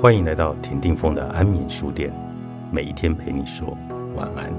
[0.00, 2.10] 欢迎来到田定峰的安眠书店，
[2.72, 3.76] 每一天陪你说
[4.16, 4.50] 晚安。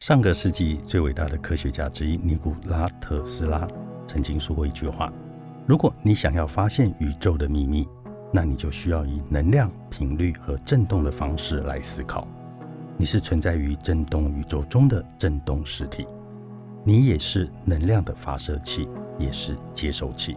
[0.00, 3.68] 上个世纪最伟大的科学家之一尼古拉特斯拉
[4.04, 5.08] 曾经说过一句话
[5.64, 7.86] ：“如果你想要发现宇宙的秘密，
[8.32, 12.26] 那你就需要以能量、频率和振动的方式来思考。
[12.96, 16.06] 你是存在于振动宇宙中的振动实体，
[16.82, 20.36] 你也是能量的发射器，也是接收器。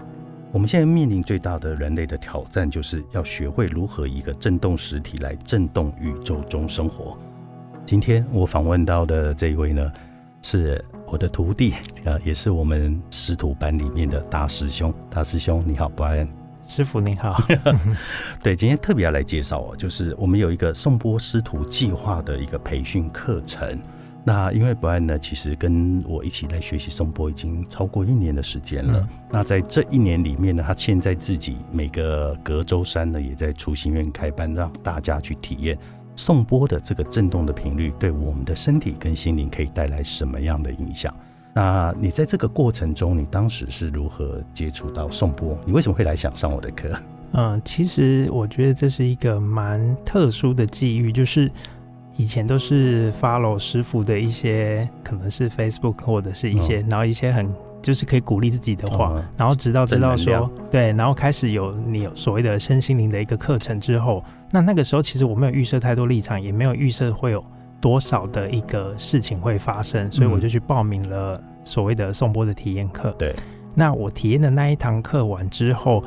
[0.52, 7.18] 我们现在面临最大的人类的挑战，就是要学会如何一个振动实体来振动宇宙中生活。
[7.86, 9.94] 今天我访问到的这一位呢，
[10.42, 11.74] 是我的徒弟，
[12.04, 14.94] 呃，也是我们师徒班里面的大师兄。
[15.10, 16.28] 大师兄，你好，Brian。
[16.68, 17.42] 师傅您好，
[18.42, 23.80] 对，今天特别要来介绍哦，就是我们有一个颂钵师徒计划的一个培训课程。
[24.28, 29.08] 那因为 Brian 呢，其实跟我一起来学习颂钵已经超过一年的时间了。
[29.30, 35.78] 那在这一年里面呢，他现在自己每个隔周三呢，也在初心院开班，让大家去体验
[36.16, 41.16] 颂钵的这个震动的频率对我们的身体跟心灵可以带来什么样的影响。
[41.58, 45.58] 那你在这个过程中，你当时是如何接触到宋波？
[45.66, 46.90] 你为什么会来想上我的课？
[47.32, 51.50] 嗯，其实我觉得这是一个蛮特殊的际遇，就是
[52.18, 57.50] 以前都是 follow 师傅的一些，可能是 Facebook 或者是一些，然后一些很
[57.82, 67.42] 就是可以鼓励自己的话，然后直到知道说对，然后开始有你有所谓的身心灵的一个课程之后，那那个时候其实我没有预设太多立场，也没有预设会有。
[67.86, 73.12] 多少的一个事情会发生，所以我就去报名了所谓的颂钵的体验课。
[73.12, 73.32] 对，
[73.76, 76.04] 那我体验的那一堂课完之后，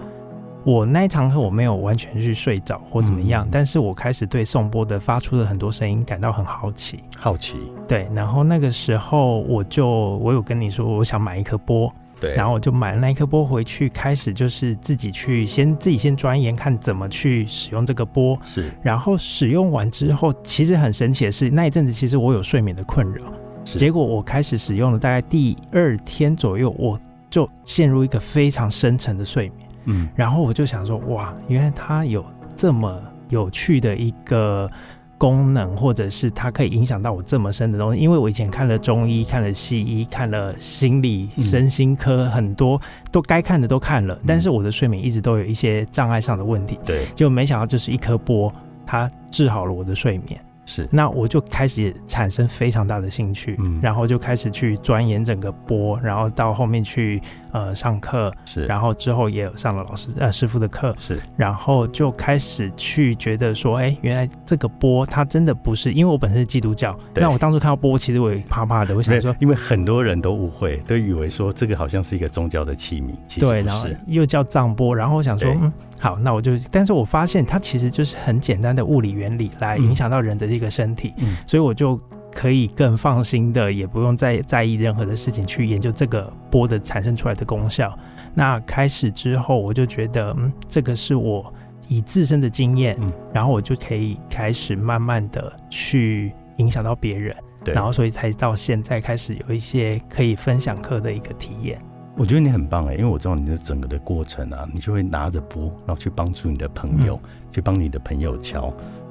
[0.65, 6.99] 我那一堂课我没有完全去睡着或怎么样，但是我开始对颂钵的发出的很多声音感到很好奇。
[7.17, 7.57] 好奇，
[7.87, 8.09] 对。
[8.13, 11.95] 然后那个时候我就我有跟你说，我想买一颗钵。
[12.21, 18.39] 对，然后我就买了那一颗波回去，开始就是自己去先自己先钻研，看怎么去使用这个波。
[18.45, 23.23] 是，然后使用完之后，其实很神奇的是，那一阵子其实我有睡眠的困扰。
[23.65, 26.99] 结果我开始使用了大概第二天左右，我
[27.31, 29.69] 就陷入一个非常深沉的睡眠。
[29.85, 32.25] 嗯，然后我就想说，哇，原来它有
[32.57, 34.71] 这么有趣的一个。
[35.19, 42.81] 功能，或者是它可以影响到我这么深的东西，因为我以前看了中医，看了西医，看了心理、身心科，很多
[43.11, 46.79] 都该看的都看了，但是我的睡眠一直都有一些障碍上的问题。
[46.87, 48.53] 对，就没想到就是一颗波，
[48.87, 50.41] 它治好了我的睡眠。
[50.69, 57.19] 是，那我就开始产生非常大的兴趣，嗯，然后就开始去钻研整个波，然后到后面去
[57.53, 81.97] 呃上课，是，然后之后也有上了老师呃师傅的课，是，然后就开始去觉得说，哎，原来这个波它真的不是，因为我本身是基督教，那我当初看到波，其实我也怕怕的，我想说，因为很多人都误会，都以为说这个好像是一个宗教的器皿，其实对，然后又叫藏波，然后我想说，嗯，好，那我就，但是我发现它其实就是很简单的物理原理来影响到人的这个身体，嗯，所以我就
[82.33, 87.97] 可以更放心的，也不用再在意任何的事情去研究这个波的产生出来的功效。
[88.35, 91.53] 那开始之后，我就觉得，嗯，这个是我
[91.89, 101.81] 以自身的经验，嗯，然后我就可以开始慢慢的去影响到别人，对，然后所以才到现在开始有一些可以分享课的一个体验。
[102.19, 107.19] 我觉得你很棒哎，因为我知道你的整个的过程啊，你就会拿着波，然后去帮助你的朋友，
[107.53, 108.65] 去帮你的朋友敲，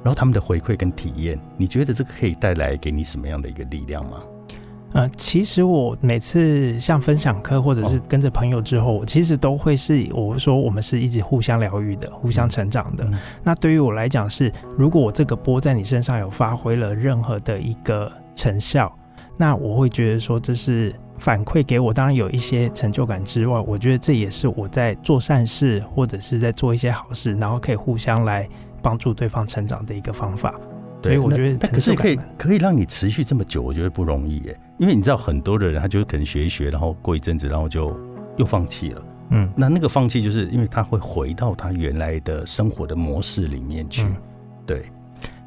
[0.04, 4.18] 然后他们的回馈跟体验，你觉得这个可以带来给你什么样的一个力量吗？
[4.92, 13.08] 呃，其实我每次像分享课或者是跟着朋友之后，我其实都会是我说我们是一直互相疗愈的，互相成长的。
[13.42, 18.94] 那对于我来讲是，如果我这个波在你身上有发挥了任何的一个成效，
[19.38, 20.94] 那我会觉得说这是。
[21.18, 28.48] 反馈给我，当然有一些成就感之外，我觉得这也是我在做善事或者是在做一些好事，然后可以互相来
[28.80, 30.54] 帮助对方成长的一个方法。
[31.02, 34.60] 所以我觉得，可是可以可以让你持续这么久，我觉得不容易耶。
[34.78, 37.96] 因为你知道，很多的人他就可能学一学，然后过一阵子，然后就
[38.36, 39.02] 又放弃了。
[39.30, 44.06] 嗯，那那个放弃，就是因为他会回到他原来的生活的模式里面去。
[44.66, 44.82] 对。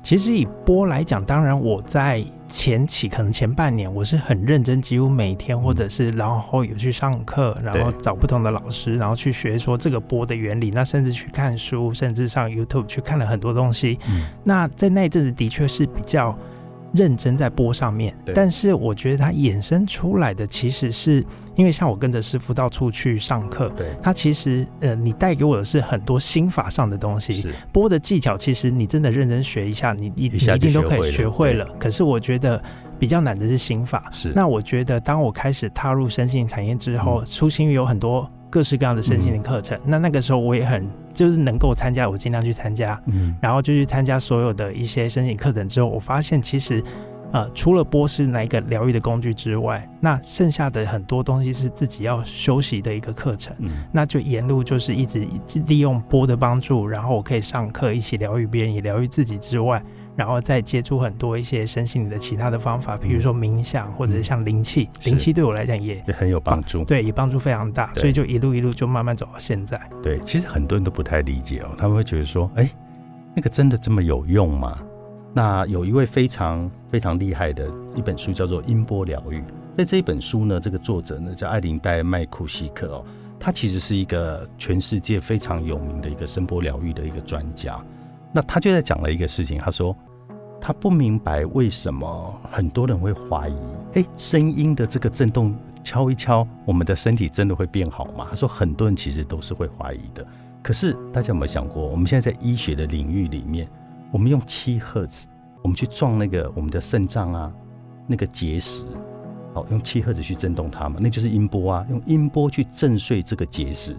[0.03, 10.71] 其实以播来讲，当然我在前期可能前半年我是很认真，几乎每天或者是然后有去上课，然后找不同的老师，然后去学说这个播的原理。
[10.71, 13.99] 那甚至去看书，甚至上 YouTube 去看了很多东西。
[14.43, 16.37] 那在那一阵子的确是比较
[16.93, 27.53] 认真在播上面，但是我觉得它衍生出来的其实是因为像我跟着师傅到处去上课，对，他其实呃，你带给我的是很多心法上的东西，是。
[27.71, 31.65] 播的技巧，其实你真的认真学一下，你你你一定都可以学会了。
[31.79, 32.61] 可是我觉得
[32.99, 34.33] 比较难的是心法，是。
[34.35, 40.85] 那我觉得当我开始踏入身心产业之后，初心有很多各式各样的身心灵课程，那那个时候我也很
[41.21, 46.83] 就是能够参加，我尽量去参加，嗯，然后就去参加所有的一些申请课程之后，我发现其实。
[47.33, 53.55] 呃，除了波是那一个疗愈的工具之外，那剩下的很多东西是自己要休息的一个课程。
[53.59, 55.25] 嗯，那就沿路就是一直
[55.65, 59.81] 利用波的帮助，然后我可以上课一起疗愈别人，也疗愈自己之外，
[60.15, 69.79] 然后再接触很多一些身心灵的其他的方法，比如说冥想或者是像灵气，灵气对我来讲也也很有帮助，对，也帮助非常大，所以就一路一路就慢慢走到现在。
[70.03, 72.69] 对，其实很多人都不太理解哦，他们会觉得说，哎，
[73.35, 74.77] 那个真的这么有用吗？
[75.33, 77.65] 那有一位非常非常厉害的
[77.95, 79.39] 一本书，叫做《音波疗愈》。
[79.73, 83.05] 在这一本书呢，这个作者呢叫艾琳戴麦库西克哦，
[83.39, 87.81] 他其实是一个全世界非常有名的一个声波疗愈的一个专家。
[88.31, 89.95] 那他就在讲了一个事情，他说
[90.59, 93.55] 他不明白为什么很多人会怀疑，
[93.93, 98.27] 哎，声音的这个震动敲一敲，我们的身体真的会变好吗？
[98.29, 100.25] 他说很多人其实都是会怀疑的。
[100.63, 103.67] 可是大家有没有想过，我们现在在医学的领域里面？
[104.11, 105.27] 我们用七赫兹，
[105.63, 107.51] 我们去撞那个我们的肾脏啊，
[108.05, 108.85] 那个结石，
[109.53, 113.95] 好，用七赫兹去震动它嘛，那就是音波啊，用音波去震碎这个结石，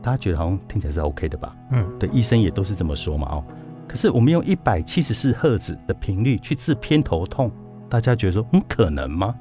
[0.00, 1.54] 大家觉得好像听起来是 OK 的吧？
[1.72, 3.44] 嗯，对，医生也都是这么说嘛，哦，
[3.90, 7.50] 可是我们用一百七十四赫兹的频率去治偏头痛，
[7.88, 9.34] 大家觉得说，嗯，可能吗？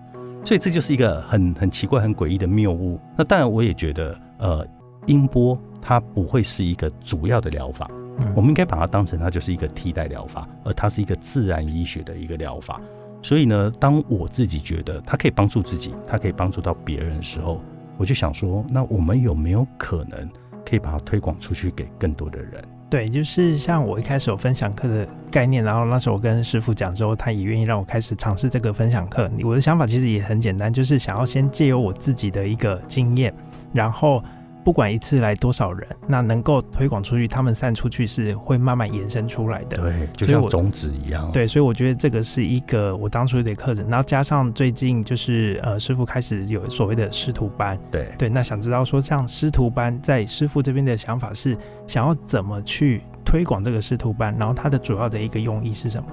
[0.43, 2.99] 所以这就是一个很很奇怪、很诡异的谬误。
[3.15, 4.67] 那当然，我也觉得，呃，
[5.05, 7.87] 音波它不会是一个主要的疗法。
[8.35, 12.81] 我们应该把它当成它就是一个替代疗法，而它是一个自然医学的一个疗法。
[13.21, 17.61] 所以呢，当我自己觉得它可以帮助自己，它可以帮助到别人的时候，
[17.99, 20.27] 我就想说，那我们有没有可能
[20.65, 22.63] 可以把它推广出去给更多的人？
[22.89, 29.29] 对，就是像我一开始有分享课的概念，然后那时候我跟师傅讲之后，他也愿意让我开始尝试这个分享课。
[29.43, 33.33] 我的想法其实也很简单，就是想要先借由我自己的一个经验，
[33.71, 34.23] 然后。
[34.63, 39.77] 不管一次来多少人，那能够推广出去，他们散出去是会慢慢延伸出来的。
[39.77, 41.31] 对，就像种子一样。
[41.31, 47.79] 对，所以我觉得这个是一个我当初的课程，然后加上最近就是呃师傅开始有所谓的师徒班。
[47.89, 51.57] 对对，那想知道说像师徒班在师傅这边的想法是
[51.87, 56.07] 想要怎么去推广这个师徒班，然后它的主要的一个用意是什么？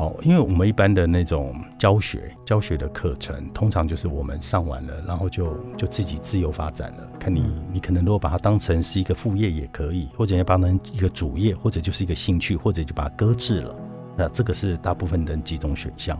[0.00, 7.06] 好，因为我们一般的那种教学教学的课程，通常就是我们上完了，然后就就自己自由发展了。
[7.18, 13.76] 看你，你可能如果把它当成是一个副业也可以，或者要当成一个主业，或者就是一个兴趣，或者就把它搁置了。
[14.16, 16.18] 那这个是大部分人几种选项。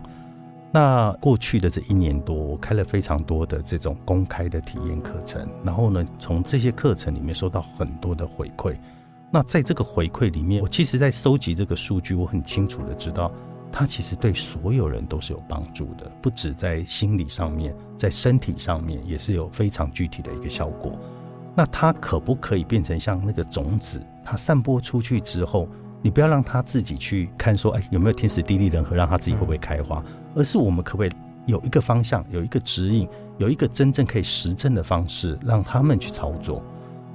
[0.71, 8.75] 那过去的这一年多，我开了非常多的这种公开的体验课程，然后呢，从这些课程里面收到很多的回馈。
[9.31, 13.31] 那在这个回馈里面，我其实在收集这个数据，我很清楚的知道。
[13.71, 20.91] 它其实对所有人都是有帮助的，不止在心理上面，在身体上面也是有非常具体的一个效果。
[21.55, 25.67] 那它可不可以变成像那个种子，它散播出去之后，
[26.01, 30.03] 你不要让它自己去看说，哎，有没有天时地利人和，让它自己会不会开花？
[30.35, 31.11] 而是我们可不可以
[31.45, 33.07] 有一个方向，有一个指引，
[33.37, 36.63] 有一个真正可以实证的方式，让他们去操作？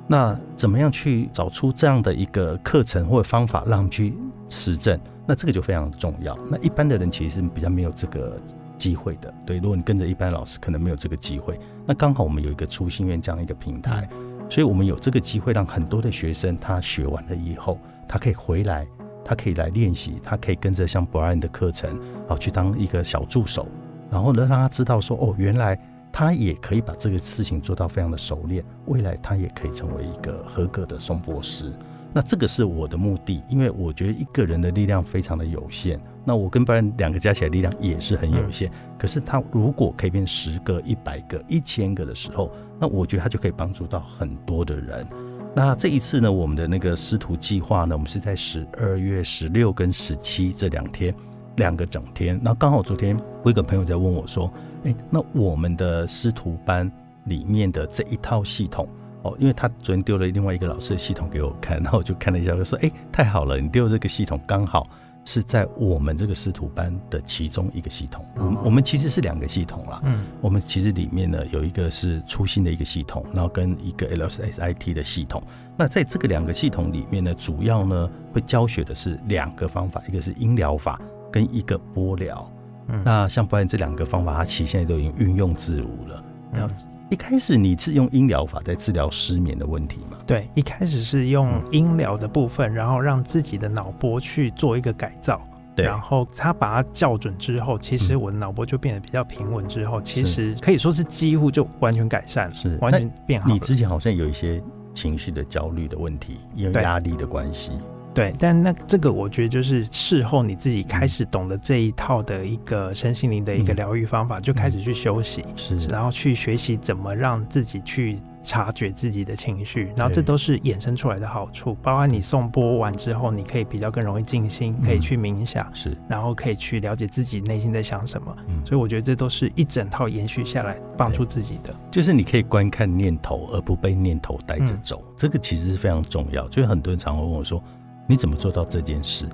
[0.07, 4.15] 那怎么样去找出这样的一个课程或者方法，让他们去
[4.49, 4.99] 实证？
[5.27, 6.39] 那这个就非常重要。
[6.51, 8.37] 那一般的人其实是比较没有这个
[8.79, 9.33] 机会的。
[9.45, 11.59] 对，如果你跟着一般老师，可能没有这个机会。
[11.85, 14.09] 那刚好我们有一个初心院这样一个平台，
[14.49, 18.87] 所以我们有这个机会，让很多的学生他学完了以后，他可以回来，
[19.25, 23.67] 他可以来练习，他可以跟着像 Brian 的课程，好去当一个小助手，
[24.11, 25.77] 然后呢让他知道说，哦，原来
[26.13, 31.73] 他也可以把这个事情做到非常的熟练，未来他也可以成为一个合格的颂钵师。
[32.17, 36.01] 那这个是我的目的，因为我觉得一个人的力量非常的有限。
[36.25, 38.71] 那我跟别人两个加起来力量也是很有限。
[38.97, 45.07] 可是他如果可以变十个、一百个、一千个的时候，那我觉得他就可以帮助到很多的人。
[45.55, 51.15] 那这一次呢，我们的那个师徒计划呢，我们是在十二月十六跟十七这两天，
[51.57, 52.41] 两个整天。
[52.43, 54.51] 那刚好昨天我一个朋友在问我说
[54.85, 56.91] ：“哎，那我们的师徒班
[57.25, 58.89] 里面的这一套系统？”
[59.27, 64.87] 哦，因为他昨天丢了另外一个老师的系统给我看，然后我就看了一下，就说：“哎，太好了，你丢这个系统刚好
[65.25, 68.25] 是在我们这个师徒班的其中一个系统。
[68.37, 75.43] 我我们其实是两个系统啦，嗯，我们其实里面呢有一个是初心的一个系统，然后跟一个 LSSIT 的系统。
[75.77, 82.51] 那在这个两个系统里面呢，主要呢会教学的是两个方法，一个是音疗法跟一个波疗。
[82.89, 86.25] 嗯那像不然这两个方法，它其实现在都已经运用自如了。
[86.53, 86.71] 嗯
[87.09, 90.19] 一开始你是用音疗法在治疗失眠的问题嘛？
[90.27, 95.41] 对，一开始是用嗯音疗的部分，然后让自己的脑波去做一个改造。
[95.77, 99.69] 对然后他把它校准之后，其实嗯我的脑波就变得比较平稳。
[99.69, 103.49] 之后，其实可以说是几乎就完全改善了，是完全变好。
[103.49, 104.61] 你之前好像有一些
[104.93, 107.71] 情绪的焦虑的问题，因为压力的关系。
[108.17, 121.77] 对，但那这个我觉得就是事后你自己开始懂得这一套的一个身心灵的一个嗯疗愈方法，就开始去休息，是然后去学习怎么让自己去察觉自己的情绪，然后这都是衍生出来的好处。
[121.83, 128.35] 包括你送播完之后，你可以比较更容易静心，可以嗯去冥想，是，然后可以去了解自己内心在想什么。
[128.49, 131.75] 嗯，所以我觉得这都是一整套延续下来帮助自己的。
[131.91, 136.49] 就是你可以观看念头，而不被念头带着走，这个其实是非常重要。
[136.49, 137.63] 就是很多人常会问我说
[138.07, 139.27] ：“你怎么做到这件事？”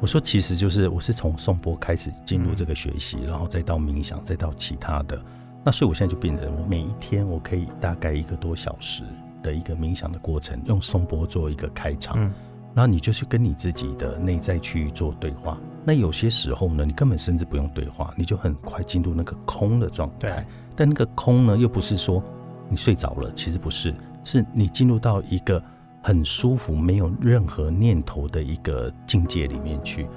[0.00, 5.20] 我说：“其实就是我是从颂钵开始进入这个学习，然后再到冥想，再到其他的。
[5.62, 9.04] 那所以我现在就变成我每一天我可以大概一个多小时
[9.42, 12.16] 的一个冥想的过程，用颂钵做一个开场。
[12.18, 12.32] 嗯，
[12.74, 15.58] 然后你就去跟你自己的内在去做对话。
[15.84, 20.46] 那有些时候呢，你根本甚至不用对话，你就很快进入那个空的状对态。
[20.74, 22.22] 但那个空呢，又不是说
[22.70, 25.62] 你睡着了，其实不是，是你进入到一个
[26.02, 30.08] 很舒服、没有任何念头的一个境界里面去。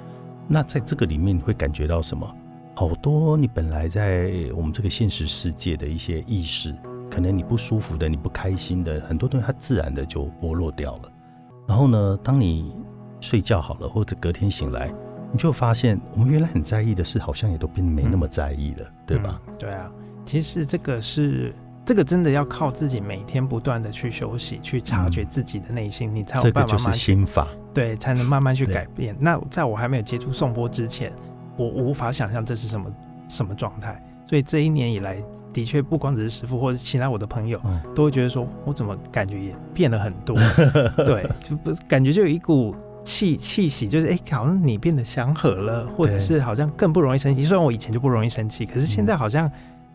[0.48, 2.26] 那在这个里面，你会感觉到什么？
[2.76, 6.74] 好多你本来在我们这个现实世界的一些意识，
[7.08, 11.02] 可能你不舒服的、你不开心的，很多东西它自然的就剥落掉了。
[11.68, 12.74] 然后呢，当你
[13.20, 14.92] 睡觉好了，或者隔天醒来，
[15.30, 19.40] 你就发现我们原来很在意的事，好像也都变得没那么在意了，对吧？
[19.58, 19.90] 对啊，
[20.24, 29.14] 其实这个是这个真的要靠自己每天不断的去休息，去察觉自己的内心，你才有这个就是办法慢慢去心法，对，才能慢慢去改变。
[29.18, 31.12] 那在我还没有接触颂钵之前，
[31.56, 32.90] 我无法想象这是什么
[33.28, 34.02] 什么状态。
[34.26, 35.22] 所以这一年以来，
[35.52, 40.34] 的确不光只是师傅或者其他我的朋友，嗯都会觉得说，我怎么感觉也变了很多？
[41.04, 42.74] 对，就不是感觉就有一股
[43.04, 47.42] 气气息，就是哎、好像你变得祥和了，或者是好像更不容易生气。
[47.42, 49.48] 虽然我以前就不容易生气，可是现在好像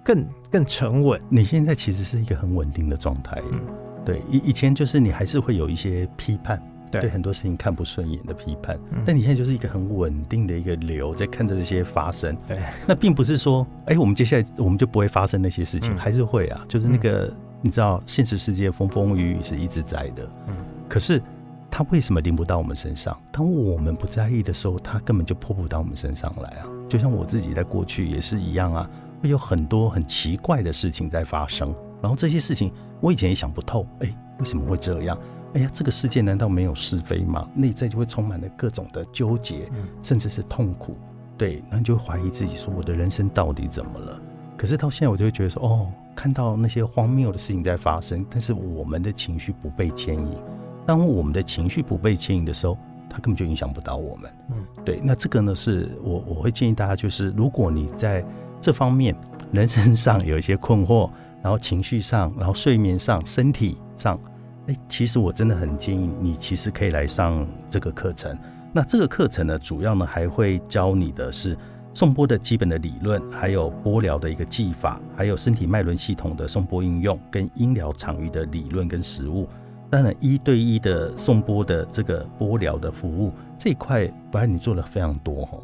[0.10, 1.22] 更更沉稳。
[1.30, 3.40] 你现在其实是一个很稳定的状态。
[3.52, 3.60] 嗯
[4.04, 6.60] 对，以以前就是你还是会有一些批判，
[6.92, 12.36] 对对很多事情看不顺眼的批判，嗯但你现在就是一个很稳定的一个流，在看着这些发生。
[12.48, 20.56] 对，那并不是说，哎、我们接下来我们就不会发生那些事情，嗯还是会啊，就是那个、你知道，现实世界风风雨雨是一直在的，嗯
[20.88, 21.22] 可是
[21.70, 23.16] 它为什么临不到我们身上？
[23.32, 26.66] 当我们不在意的时候，它根本就泼不到我们身上来啊。
[26.88, 28.90] 就像我自己在过去也是一样啊，
[29.22, 32.72] 会有很多很奇怪的事情在发生，然后这些事情
[33.02, 35.18] 我以前也想不透，哎、为什么会这样？
[35.54, 37.48] 哎呀，这个世界难道没有是非吗？
[37.56, 40.96] 内在就会充满了各种的纠结，嗯甚至是痛苦。
[41.38, 44.22] 对，然后你就会怀疑自己，说我的人生到底怎么了？
[44.58, 50.38] 可是到现在，我就会觉得说，哦，看到那些荒谬的事情在发生，但是我们的情绪不被牵引。
[50.86, 52.78] 当我们的情绪不被牵引的时候，
[53.10, 54.32] 它根本就影响不到我们。
[54.52, 55.00] 嗯，对。
[55.02, 58.24] 那这个呢，是我我会建议大家，就是如果你在
[58.62, 59.16] 这方面
[59.52, 61.10] 人身上有一些困惑，
[61.42, 64.20] 然后情绪上，然后睡眠上，身体上，
[64.68, 68.38] 哎，其实我真的很建议你，其实可以来上这个课程。
[68.72, 71.58] 那这个课程呢，主要呢还会教你的是
[71.94, 79.48] 颂钵的基本的理论，还有波疗的一个技法，还有身体脉轮系统的颂钵应用，跟音疗场域的理论跟实务。
[79.90, 85.64] 当然，一对一的颂钵的这个波疗的服务这一块，不然你做了非常多哦。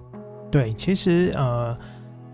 [0.49, 1.77] 对，其实呃，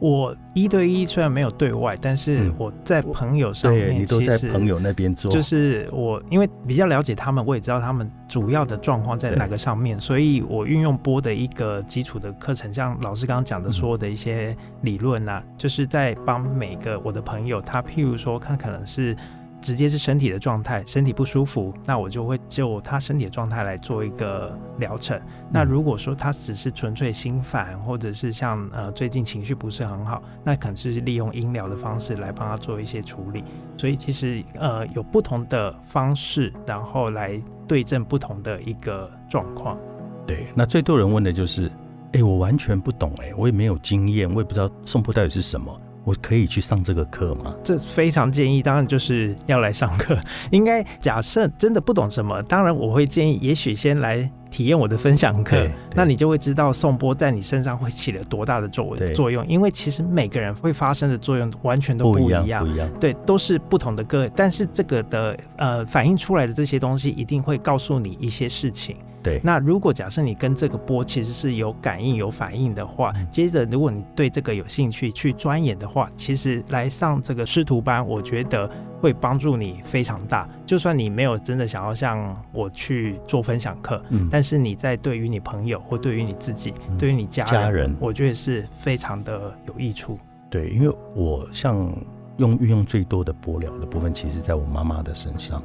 [0.02, 19.16] 我一对一虽然没有对外，但是嗯我在朋友上面，对你都在朋友那边做，就是我因为比较了解他们，我也知道他们主要的状况在哪个上面，所以我运用播的一个基础的课程，像老师刚刚讲的嗯所有的一些理论啊，就是在帮每个我的朋友，他譬如说他可能是。
[19.62, 25.20] 直接是身体的状态，身体不舒服，那我就会就他身体的状态来做一个疗程。
[25.52, 33.44] 那如果说他只是纯粹心烦，或者是像呃最近情绪不是很好，那可能是利用音疗的方式来帮他做一些处理。
[33.78, 39.78] 所以其实呃有不同的方式，然后来对症不同的一个状况。
[40.26, 41.72] 对，那最多人问的就是，
[42.14, 47.56] 哎、我完全不懂、哎，我也没有经验，我也不知道颂钵到底是什么，我可以去上这个课吗？
[47.64, 50.18] 这非常建议，当然就是要来上课。
[50.52, 59.48] 应该假设真的不懂什么，当然我会建议，也许先来体验我的分享课那你就会知道颂钵在你身上会起了多大的作对作用。
[59.48, 62.90] 因为其实每个人会发生的作用完全都不一样不一样。
[63.00, 68.98] 对，都是不同的个，但是这个的呃反映出来的这些东西，一定会告诉你一些事情。
[69.22, 69.40] 对。
[69.44, 80.48] 那如果假设你跟这个波其实是有感应、有反应的话，接着如果你对这个有兴趣去钻研的话，其实来上这个师徒班，我觉得会帮助你非常大。
[80.66, 90.18] 就算你没有真的想要像我去做分享课，嗯，但是你在对于你朋友或对于你自己、对于你家家人，我觉得是非常的有益处。
[90.50, 91.92] 对，因为我像。
[92.38, 95.62] 用运用最多的波疗的部分，其实在我妈妈的身上。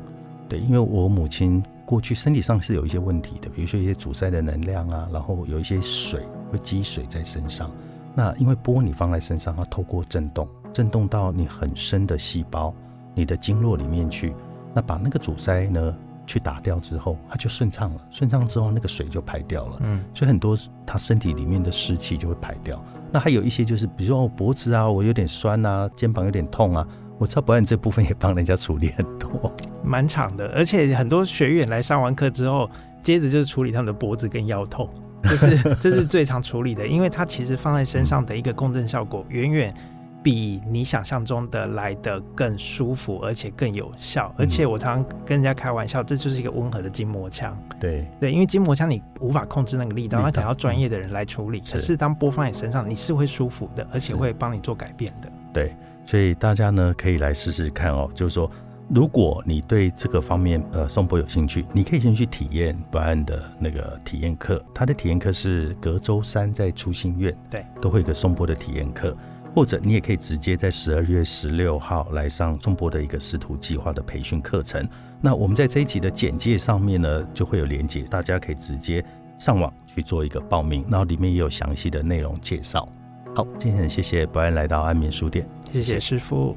[0.49, 7.71] 对，因为我母亲过去身体上是有一些问题的，比如说一些阻塞的能量啊，然后有一些水会积水在身上。
[8.15, 12.73] 那因为波你放在身上，它透过震动，震动到你很深的细胞、
[13.15, 14.35] 你的经络里面去，
[14.73, 15.95] 那把那个阻塞呢
[16.27, 18.01] 去打掉之后，它就顺畅了。
[18.11, 19.77] 顺畅之后，那个水就排掉了。
[19.81, 22.83] 嗯，所以很多他身体里面的湿气就会排掉。
[23.13, 26.87] 那还有一些就是，比如说我脖子啊，我有点酸啊，肩膀有点痛啊，
[27.19, 29.53] 我知道不然这部分也帮人家处理很多，
[29.83, 30.47] 蛮长的。
[30.55, 32.71] 而且很多学员来上完课之后，
[33.03, 34.89] 接着就是处理他们的脖子跟腰痛，
[35.25, 39.75] 就是这是最常处理的，因为它其实放在身上的一个共振效果远远。
[40.23, 44.35] 比你想象中的来的更舒服，而且更有效。
[44.37, 47.57] 而且我常常跟人家开玩笑，这就是一个温和的筋膜枪。
[47.79, 51.61] 对对，因为筋膜枪你无法控制那个力道，那可能要专业的人来处理。
[51.61, 55.31] 可是当播放你身上，你是会舒服的，而且会帮你做改变的。
[55.53, 58.11] 对，所以大家呢可以来试试看哦。
[58.13, 58.51] 就是说，
[58.89, 64.65] 如果你对这个方面呃松波有兴趣，你可以先去体验博安的那个体验课。
[64.73, 69.17] 他的体验课是隔周三在初心院，对，都会有个松波的体验课。
[69.55, 74.87] 或者你也可以直接在十二月十六号来上中博的一个师徒计划的培训课程。
[75.19, 79.03] 那我们在这一集的简介上面呢，就会有连接，大家可以直接
[79.39, 82.87] 上网去做一个报名，然后里面也有详细的内容介绍。
[83.35, 86.55] 好，今天很谢谢博安来到安眠书店，谢谢师傅。